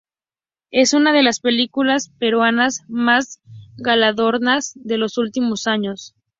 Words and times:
Es 0.71 0.95
una 0.95 1.13
de 1.13 1.21
las 1.21 1.39
películas 1.39 2.09
peruanas 2.17 2.81
más 2.87 3.39
galardonadas 3.77 4.71
de 4.73 4.97
los 4.97 5.19
últimos 5.19 5.67
años. 5.67 6.15